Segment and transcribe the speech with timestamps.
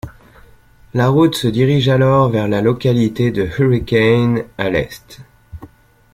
[0.95, 5.19] La route se dirige alors vers la localité de Hurricane à l'est.